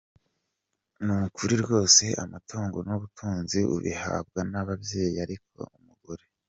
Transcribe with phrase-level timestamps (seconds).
[1.03, 6.23] Nukuri rwose amatungo nubutunzi ubihabwa nababyeyi ariko umugore.